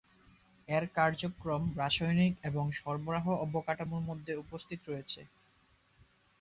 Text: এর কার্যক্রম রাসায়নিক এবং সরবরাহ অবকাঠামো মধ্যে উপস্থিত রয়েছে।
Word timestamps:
এর 0.67 0.83
কার্যক্রম 0.95 1.63
রাসায়নিক 1.77 2.33
এবং 2.43 2.65
সরবরাহ 2.79 3.25
অবকাঠামো 3.45 3.97
মধ্যে 4.09 4.33
উপস্থিত 4.43 4.79
রয়েছে। 4.87 5.21